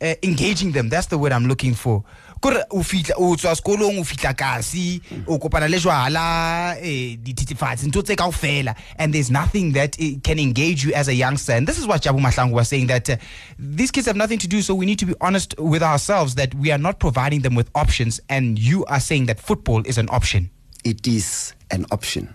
uh, 0.02 0.14
engaging 0.22 0.72
them. 0.72 0.90
That's 0.90 1.06
the 1.06 1.16
word 1.16 1.32
I'm 1.32 1.46
looking 1.46 1.72
for. 1.74 2.04
Kore 2.44 2.60
o 2.70 2.82
fitla 2.82 3.16
o 3.16 3.32
tswa 3.36 3.54
sekolong 3.56 3.98
o 3.98 4.04
fitla 4.04 4.34
kasi 4.36 5.00
o 5.26 5.38
kopana 5.38 5.68
le 5.68 5.78
jwala 5.80 6.76
eh 6.76 7.16
dithethefatsi 7.16 7.88
ntho 7.88 8.02
tse 8.02 8.16
kaofela. 8.16 8.74
And 8.98 9.14
there's 9.14 9.30
nothing 9.30 9.72
that 9.72 9.96
eh, 9.98 10.20
can 10.22 10.38
engage 10.38 10.84
you 10.84 10.92
as 10.92 11.08
a 11.08 11.14
youngster. 11.14 11.52
And 11.52 11.66
this 11.66 11.78
is 11.78 11.86
what 11.86 12.02
Jabu 12.02 12.20
Mahlangu 12.20 12.52
was 12.52 12.68
saying 12.68 12.88
that 12.88 13.08
uh, 13.08 13.16
these 13.58 13.90
kids 13.90 14.06
have 14.06 14.16
nothing 14.16 14.38
to 14.38 14.48
do 14.48 14.60
so 14.60 14.74
we 14.74 14.84
need 14.84 14.98
to 14.98 15.06
be 15.06 15.14
honest 15.22 15.58
with 15.58 15.82
ourselves 15.82 16.34
that 16.34 16.54
we 16.54 16.70
are 16.70 16.78
not 16.78 16.98
providing 17.00 17.40
them 17.40 17.54
with 17.54 17.70
options. 17.74 18.20
And 18.28 18.58
you 18.58 18.84
are 18.86 19.00
saying 19.00 19.26
that 19.26 19.40
football 19.40 19.82
is 19.86 19.96
an 19.96 20.08
option. 20.10 20.50
It 20.84 21.06
is 21.06 21.54
an 21.70 21.86
option 21.90 22.28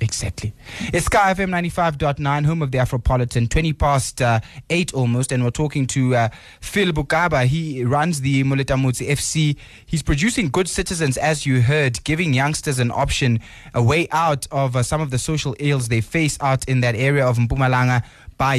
Exactly. 0.00 0.52
It's 0.92 1.06
Sky 1.06 1.32
FM 1.34 1.50
95.9, 1.50 2.44
home 2.44 2.62
of 2.62 2.72
the 2.72 2.78
Afropolitan, 2.78 3.48
20 3.48 3.72
past 3.74 4.20
uh, 4.20 4.40
8 4.68 4.92
almost. 4.92 5.30
And 5.30 5.44
we're 5.44 5.50
talking 5.50 5.86
to 5.88 6.16
uh, 6.16 6.28
Phil 6.60 6.92
Bokaba. 6.92 7.46
He 7.46 7.84
runs 7.84 8.20
the 8.20 8.42
Moleta 8.42 8.74
Mmutsi 8.76 9.08
FC. 9.08 9.56
He's 9.86 10.02
producing 10.02 10.48
good 10.48 10.68
citizens, 10.68 11.16
as 11.16 11.46
you 11.46 11.62
heard, 11.62 12.02
giving 12.02 12.34
youngsters 12.34 12.80
an 12.80 12.90
option, 12.90 13.38
a 13.72 13.82
way 13.82 14.08
out 14.10 14.48
of 14.50 14.74
uh, 14.74 14.82
some 14.82 15.00
of 15.00 15.10
the 15.10 15.18
social 15.18 15.54
ills 15.60 15.88
they 15.88 16.00
face 16.00 16.36
out 16.40 16.68
in 16.68 16.80
that 16.80 16.96
area 16.96 17.24
of 17.24 17.38
Mpumalanga 17.38 18.02
by 18.36 18.58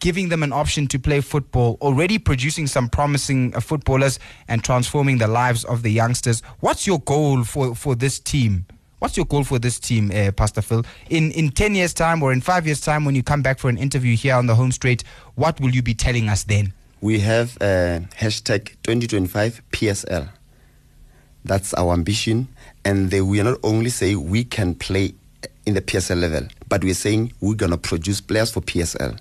giving 0.00 0.28
them 0.28 0.42
an 0.42 0.52
option 0.52 0.86
to 0.88 0.98
play 0.98 1.22
football, 1.22 1.78
already 1.80 2.18
producing 2.18 2.66
some 2.66 2.90
promising 2.90 3.54
uh, 3.56 3.60
footballers 3.60 4.18
and 4.48 4.62
transforming 4.62 5.16
the 5.16 5.28
lives 5.28 5.64
of 5.64 5.82
the 5.82 5.90
youngsters. 5.90 6.42
What's 6.60 6.86
your 6.86 7.00
goal 7.00 7.42
for, 7.42 7.74
for 7.74 7.94
this 7.94 8.18
team? 8.20 8.66
What's 9.04 9.18
your 9.18 9.26
goal 9.26 9.44
for 9.44 9.58
this 9.58 9.78
team, 9.78 10.10
uh, 10.14 10.32
Pastor 10.32 10.62
Phil? 10.62 10.82
In 11.10 11.30
in 11.32 11.50
ten 11.50 11.74
years' 11.74 11.92
time 11.92 12.22
or 12.22 12.32
in 12.32 12.40
five 12.40 12.64
years' 12.64 12.80
time, 12.80 13.04
when 13.04 13.14
you 13.14 13.22
come 13.22 13.42
back 13.42 13.58
for 13.58 13.68
an 13.68 13.76
interview 13.76 14.16
here 14.16 14.34
on 14.34 14.46
the 14.46 14.54
home 14.54 14.72
straight, 14.72 15.04
what 15.34 15.60
will 15.60 15.72
you 15.74 15.82
be 15.82 15.92
telling 15.92 16.30
us 16.30 16.44
then? 16.44 16.72
We 17.02 17.20
have 17.20 17.58
uh, 17.60 18.00
hashtag 18.16 18.76
2025 18.82 19.60
PSL. 19.72 20.30
That's 21.44 21.74
our 21.74 21.92
ambition, 21.92 22.48
and 22.86 23.10
they, 23.10 23.20
we 23.20 23.42
are 23.42 23.44
not 23.44 23.58
only 23.62 23.90
say 23.90 24.16
we 24.16 24.42
can 24.42 24.74
play 24.74 25.12
in 25.66 25.74
the 25.74 25.82
PSL 25.82 26.18
level, 26.18 26.48
but 26.70 26.82
we're 26.82 26.94
saying 26.94 27.34
we're 27.42 27.56
gonna 27.56 27.76
produce 27.76 28.22
players 28.22 28.52
for 28.52 28.62
PSL 28.62 29.18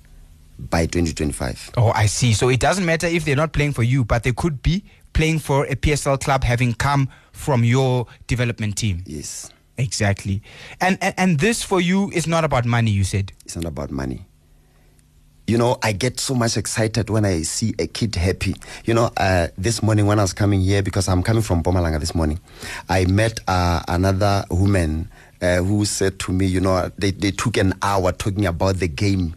by 0.60 0.86
2025. 0.86 1.72
Oh, 1.76 1.92
I 1.94 2.06
see. 2.06 2.32
So 2.32 2.48
it 2.48 2.62
doesn't 2.62 2.86
matter 2.86 3.08
if 3.08 3.26
they're 3.26 3.36
not 3.36 3.52
playing 3.52 3.74
for 3.74 3.84
you, 3.84 4.06
but 4.06 4.24
they 4.24 4.32
could 4.32 4.64
be 4.64 4.86
playing 5.12 5.40
for 5.40 5.66
a 5.66 5.76
PSL 5.76 6.22
club 6.22 6.46
having 6.46 6.74
come 6.74 7.10
from 7.34 7.66
your 7.66 8.08
development 8.28 8.78
team. 8.78 9.04
Yes. 9.06 9.52
Exactly. 9.78 10.42
And, 10.80 10.98
and 11.02 11.14
and 11.18 11.40
this 11.40 11.64
for 11.64 11.82
you 11.82 12.12
is 12.12 12.28
not 12.28 12.44
about 12.44 12.66
money, 12.66 12.92
you 12.92 13.04
said. 13.04 13.32
It's 13.46 13.56
not 13.56 13.66
about 13.66 13.92
money. 13.92 14.26
You 15.46 15.58
know, 15.58 15.78
I 15.84 15.92
get 15.92 16.20
so 16.22 16.36
much 16.36 16.56
excited 16.56 17.10
when 17.10 17.26
I 17.26 17.42
see 17.42 17.74
a 17.78 17.86
kid 17.86 18.16
happy. 18.16 18.56
You 18.86 18.94
know, 18.94 19.12
uh, 19.18 19.50
this 19.58 19.84
morning 19.84 20.06
when 20.06 20.20
I 20.20 20.22
was 20.22 20.32
coming 20.32 20.62
here, 20.62 20.82
because 20.82 21.10
I'm 21.10 21.22
coming 21.22 21.42
from 21.42 21.64
Mpumalanga 21.64 22.00
this 22.00 22.16
morning, 22.16 22.40
I 22.88 23.06
met 23.06 23.40
uh, 23.48 23.82
another 23.90 24.46
woman 24.50 25.10
uh, 25.42 25.58
who 25.58 25.84
said 25.84 26.18
to 26.20 26.32
me, 26.32 26.46
you 26.46 26.62
know, 26.62 26.90
they, 26.98 27.12
they 27.12 27.32
took 27.32 27.58
an 27.58 27.74
hour 27.82 28.14
talking 28.14 28.46
about 28.46 28.78
the 28.78 28.88
game 28.88 29.36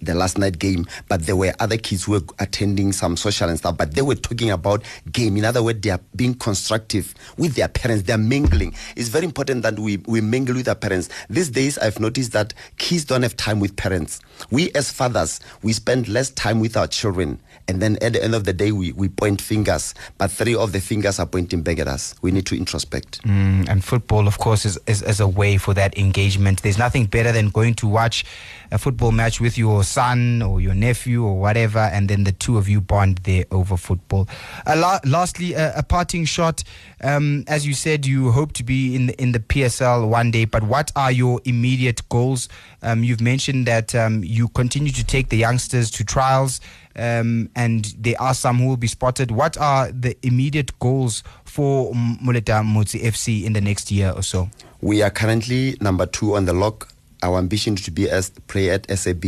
the 0.00 0.14
last 0.14 0.38
night 0.38 0.58
game, 0.58 0.86
but 1.08 1.22
there 1.22 1.36
were 1.36 1.52
other 1.60 1.76
kids 1.76 2.04
who 2.04 2.12
were 2.12 2.22
attending 2.38 2.92
some 2.92 3.16
social 3.16 3.48
and 3.48 3.58
stuff, 3.58 3.76
but 3.76 3.94
they 3.94 4.02
were 4.02 4.14
talking 4.14 4.50
about 4.50 4.82
game. 5.12 5.36
In 5.36 5.44
other 5.44 5.62
words, 5.62 5.80
they 5.80 5.90
are 5.90 6.00
being 6.14 6.34
constructive 6.34 7.14
with 7.36 7.54
their 7.54 7.68
parents. 7.68 8.04
They're 8.04 8.18
mingling. 8.18 8.74
It's 8.96 9.08
very 9.08 9.24
important 9.24 9.62
that 9.62 9.78
we, 9.78 9.98
we 10.06 10.20
mingle 10.20 10.54
with 10.54 10.68
our 10.68 10.74
parents. 10.74 11.08
These 11.28 11.50
days, 11.50 11.78
I've 11.78 12.00
noticed 12.00 12.32
that 12.32 12.54
kids 12.76 13.04
don't 13.04 13.22
have 13.22 13.36
time 13.36 13.60
with 13.60 13.76
parents. 13.76 14.20
We 14.50 14.70
as 14.72 14.90
fathers, 14.90 15.40
we 15.62 15.72
spend 15.72 16.08
less 16.08 16.30
time 16.30 16.60
with 16.60 16.76
our 16.76 16.86
children. 16.86 17.40
And 17.68 17.82
then 17.82 17.98
at 18.00 18.14
the 18.14 18.24
end 18.24 18.34
of 18.34 18.44
the 18.44 18.54
day, 18.54 18.72
we, 18.72 18.92
we 18.92 19.08
point 19.08 19.42
fingers, 19.42 19.94
but 20.16 20.30
three 20.30 20.54
of 20.54 20.72
the 20.72 20.80
fingers 20.80 21.18
are 21.18 21.26
pointing 21.26 21.60
back 21.62 21.78
at 21.78 21.86
us. 21.86 22.14
We 22.22 22.30
need 22.30 22.46
to 22.46 22.56
introspect. 22.56 23.20
Mm, 23.22 23.68
and 23.68 23.84
football, 23.84 24.26
of 24.26 24.38
course, 24.38 24.64
is, 24.64 24.78
is, 24.86 25.02
is 25.02 25.20
a 25.20 25.28
way 25.28 25.58
for 25.58 25.74
that 25.74 25.96
engagement. 25.98 26.62
There's 26.62 26.78
nothing 26.78 27.04
better 27.04 27.30
than 27.30 27.50
going 27.50 27.74
to 27.74 27.86
watch 27.86 28.24
a 28.70 28.78
football 28.78 29.12
match 29.12 29.40
with 29.40 29.58
your 29.58 29.84
son 29.84 30.40
or 30.40 30.60
your 30.60 30.74
nephew 30.74 31.24
or 31.24 31.38
whatever, 31.38 31.78
and 31.78 32.08
then 32.08 32.24
the 32.24 32.32
two 32.32 32.56
of 32.56 32.68
you 32.68 32.80
bond 32.80 33.18
there 33.24 33.44
over 33.50 33.76
football. 33.76 34.28
Uh, 34.66 34.76
la- 34.76 35.00
lastly, 35.04 35.52
a 35.54 35.82
parting 35.86 36.24
shot. 36.24 36.64
Um, 37.02 37.44
as 37.48 37.66
you 37.66 37.74
said, 37.74 38.06
you 38.06 38.32
hope 38.32 38.52
to 38.54 38.64
be 38.64 38.96
in 38.96 39.06
the, 39.06 39.22
in 39.22 39.32
the 39.32 39.40
PSL 39.40 40.08
one 40.08 40.30
day, 40.30 40.46
but 40.46 40.62
what 40.62 40.90
are 40.96 41.12
your 41.12 41.40
immediate 41.44 42.06
goals? 42.08 42.48
Um, 42.82 43.04
you've 43.04 43.20
mentioned 43.20 43.66
that 43.66 43.94
um, 43.94 44.24
you 44.24 44.48
continue 44.48 44.92
to 44.92 45.04
take 45.04 45.28
the 45.28 45.36
youngsters 45.36 45.90
to 45.92 46.04
trials. 46.04 46.60
Um, 46.98 47.48
and 47.54 47.84
there 47.98 48.20
are 48.20 48.34
some 48.34 48.58
who 48.58 48.66
will 48.68 48.76
be 48.76 48.88
spotted. 48.88 49.30
What 49.30 49.56
are 49.56 49.92
the 49.92 50.16
immediate 50.22 50.76
goals 50.80 51.22
for 51.44 51.92
Moleta 51.94 52.62
Mmutsi 52.62 53.00
FC 53.02 53.44
in 53.44 53.52
the 53.52 53.60
next 53.60 53.90
year 53.92 54.10
or 54.14 54.22
so? 54.22 54.50
We 54.80 55.02
are 55.02 55.10
currently 55.10 55.76
number 55.80 56.06
two 56.06 56.34
on 56.34 56.44
the 56.46 56.52
log. 56.52 56.86
Our 57.22 57.38
ambition 57.38 57.74
is 57.74 57.82
to 57.82 57.90
be 57.92 58.10
as 58.10 58.30
play 58.48 58.70
at 58.70 58.90
SAB 58.90 59.24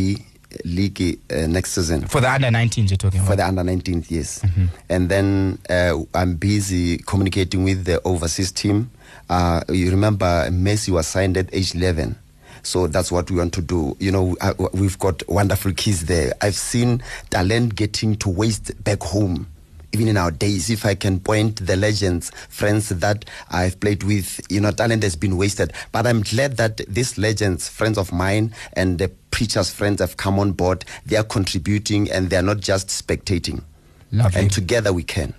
league 0.64 1.20
uh, 1.30 1.46
next 1.46 1.72
season. 1.72 2.06
For 2.08 2.20
the 2.20 2.30
under 2.30 2.48
19s, 2.48 2.90
you're 2.90 2.96
talking 2.96 3.20
For 3.20 3.34
about? 3.34 3.54
the 3.54 3.60
under 3.62 3.62
19th, 3.72 4.10
yes. 4.10 4.44
And 4.88 5.08
then 5.08 5.58
uh, 5.70 5.98
I'm 6.14 6.34
busy 6.34 6.98
communicating 6.98 7.62
with 7.62 7.84
the 7.84 8.00
overseas 8.04 8.50
team. 8.50 8.90
Uh, 9.28 9.62
you 9.68 9.90
remember 9.92 10.48
Messi 10.50 10.90
was 10.90 11.06
signed 11.06 11.36
at 11.36 11.52
age 11.54 11.74
11. 11.76 12.16
So 12.62 12.86
that's 12.86 13.10
what 13.10 13.30
we 13.30 13.38
want 13.38 13.52
to 13.54 13.62
do. 13.62 13.96
You 13.98 14.12
know, 14.12 14.36
uh, 14.40 14.54
we've 14.72 14.98
got 14.98 15.26
wonderful 15.28 15.72
kids 15.72 16.06
there. 16.06 16.32
I've 16.40 16.56
seen 16.56 17.02
talent 17.30 17.74
getting 17.74 18.16
to 18.16 18.28
waste 18.28 18.82
back 18.84 19.02
home. 19.02 19.46
Even 19.92 20.06
in 20.06 20.16
our 20.16 20.30
days, 20.30 20.70
if 20.70 20.86
I 20.86 20.94
can 20.94 21.18
point 21.18 21.66
the 21.66 21.74
legends, 21.74 22.30
friends 22.48 22.90
that 22.90 23.24
I've 23.50 23.80
played 23.80 24.04
with, 24.04 24.40
you 24.48 24.60
know, 24.60 24.70
talent 24.70 25.02
has 25.02 25.16
been 25.16 25.36
wasted. 25.36 25.72
But 25.90 26.06
I'm 26.06 26.22
glad 26.22 26.58
that 26.58 26.76
these 26.86 27.18
legends, 27.18 27.68
friends 27.68 27.98
of 27.98 28.12
mine, 28.12 28.54
and 28.74 29.00
the 29.00 29.08
preachers' 29.32 29.70
friends 29.70 30.00
have 30.00 30.16
come 30.16 30.38
on 30.38 30.52
board. 30.52 30.84
They 31.06 31.16
are 31.16 31.24
contributing 31.24 32.08
and 32.08 32.30
they 32.30 32.36
are 32.36 32.42
not 32.42 32.60
just 32.60 32.86
spectating. 32.86 33.64
Lovely. 34.12 34.40
And 34.40 34.52
together 34.52 34.92
we 34.92 35.02
can. 35.02 35.34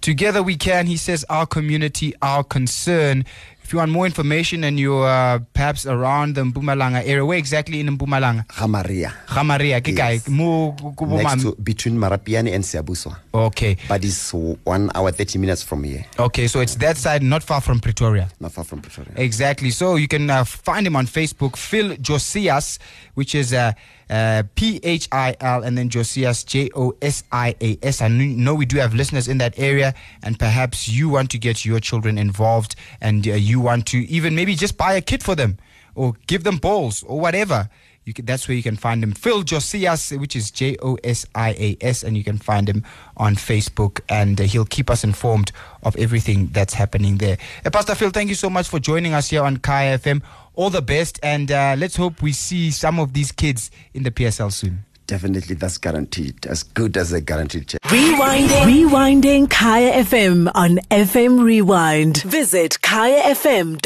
Together 0.00 0.42
we 0.42 0.56
can, 0.56 0.86
he 0.86 0.96
says, 0.96 1.24
our 1.30 1.46
community, 1.46 2.14
our 2.20 2.42
concern. 2.42 3.24
If 3.64 3.72
you 3.72 3.78
want 3.78 3.90
more 3.92 4.04
information 4.04 4.62
and 4.62 4.78
you're 4.78 5.08
uh, 5.08 5.38
perhaps 5.54 5.86
around 5.86 6.34
the 6.34 6.42
Mpumalanga 6.42 7.00
area, 7.02 7.24
where 7.24 7.38
exactly 7.38 7.80
in 7.80 7.96
Mpumalanga? 7.96 8.46
Hamaria. 8.48 9.10
Gamaria, 9.34 9.80
ke 9.80 9.94
kae? 9.96 10.12
Yes. 10.12 10.28
Mo- 10.28 10.72
ku- 10.78 10.92
ku- 10.92 11.06
bo 11.06 11.16
Next 11.16 11.42
to, 11.42 11.54
between 11.56 11.96
Marapyane 11.96 12.52
and 12.54 12.62
Siabuswa. 12.62 13.16
Okay. 13.32 13.78
But 13.88 14.04
it's 14.04 14.34
one 14.34 14.90
hour, 14.94 15.10
30 15.10 15.38
minutes 15.38 15.62
from 15.62 15.82
here, 15.84 16.04
Okay, 16.18 16.46
so 16.46 16.60
it's 16.60 16.74
that 16.76 16.98
side, 16.98 17.22
not 17.22 17.42
far 17.42 17.62
from 17.62 17.80
Pretoria. 17.80 18.28
not 18.38 18.52
far 18.52 18.64
from 18.64 18.82
Pretoria. 18.82 19.12
Exactly. 19.16 19.70
So 19.70 19.96
you 19.96 20.08
can 20.08 20.28
uh, 20.28 20.44
find 20.44 20.86
him 20.86 20.94
on 20.94 21.06
Facebook, 21.06 21.56
Phil 21.56 21.96
Josias, 21.96 22.78
which 23.14 23.34
is 23.34 23.54
uh, 23.54 23.72
uh, 24.10 24.42
P 24.54 24.80
H 24.82 25.08
I 25.12 25.36
L 25.40 25.62
and 25.62 25.76
then 25.76 25.88
Josias, 25.88 26.44
J 26.44 26.70
O 26.74 26.94
S 27.00 27.24
I 27.32 27.54
A 27.60 27.78
S. 27.82 28.00
I 28.00 28.08
know 28.08 28.54
we 28.54 28.66
do 28.66 28.78
have 28.78 28.94
listeners 28.94 29.28
in 29.28 29.38
that 29.38 29.58
area, 29.58 29.94
and 30.22 30.38
perhaps 30.38 30.88
you 30.88 31.08
want 31.08 31.30
to 31.30 31.38
get 31.38 31.64
your 31.64 31.80
children 31.80 32.18
involved 32.18 32.76
and 33.00 33.26
uh, 33.26 33.32
you 33.32 33.60
want 33.60 33.86
to 33.86 33.98
even 34.08 34.34
maybe 34.34 34.54
just 34.54 34.76
buy 34.76 34.94
a 34.94 35.00
kit 35.00 35.22
for 35.22 35.34
them 35.34 35.58
or 35.94 36.14
give 36.26 36.44
them 36.44 36.56
balls 36.58 37.02
or 37.04 37.20
whatever. 37.20 37.68
You 38.04 38.12
can, 38.12 38.26
that's 38.26 38.46
where 38.48 38.56
you 38.56 38.62
can 38.62 38.76
find 38.76 39.02
him. 39.02 39.12
Phil 39.12 39.42
Josias, 39.42 40.18
which 40.20 40.36
is 40.36 40.50
J 40.50 40.76
O 40.82 40.98
S 41.02 41.24
I 41.34 41.50
A 41.58 41.76
S, 41.80 42.02
and 42.02 42.16
you 42.16 42.24
can 42.24 42.38
find 42.38 42.68
him 42.68 42.84
on 43.16 43.34
Facebook, 43.34 44.00
and 44.08 44.40
uh, 44.40 44.44
he'll 44.44 44.64
keep 44.66 44.90
us 44.90 45.04
informed 45.04 45.52
of 45.82 45.96
everything 45.96 46.48
that's 46.48 46.74
happening 46.74 47.18
there. 47.18 47.38
Uh, 47.64 47.70
Pastor 47.70 47.94
Phil, 47.94 48.10
thank 48.10 48.28
you 48.28 48.34
so 48.34 48.50
much 48.50 48.68
for 48.68 48.78
joining 48.78 49.14
us 49.14 49.30
here 49.30 49.42
on 49.42 49.56
Kaya 49.56 49.98
FM. 49.98 50.22
All 50.54 50.70
the 50.70 50.82
best, 50.82 51.18
and 51.22 51.50
uh, 51.50 51.74
let's 51.78 51.96
hope 51.96 52.22
we 52.22 52.32
see 52.32 52.70
some 52.70 53.00
of 53.00 53.14
these 53.14 53.32
kids 53.32 53.70
in 53.94 54.02
the 54.02 54.10
PSL 54.10 54.52
soon. 54.52 54.84
Definitely, 55.06 55.56
that's 55.56 55.76
guaranteed. 55.78 56.46
As 56.46 56.62
good 56.62 56.96
as 56.96 57.12
a 57.12 57.20
guaranteed 57.20 57.68
check. 57.68 57.80
Rewinding. 57.82 58.86
Rewinding 58.88 59.50
Kaya 59.50 60.02
FM 60.04 60.50
on 60.54 60.76
FM 60.90 61.42
Rewind. 61.42 62.22
Visit 62.22 62.78
kayafm.co.za 62.82 63.80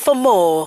for 0.00 0.14
more. 0.14 0.66